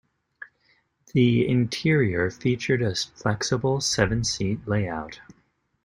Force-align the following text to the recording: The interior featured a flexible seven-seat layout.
The 1.13 1.47
interior 1.47 2.31
featured 2.31 2.81
a 2.81 2.95
flexible 2.95 3.81
seven-seat 3.81 4.67
layout. 4.67 5.21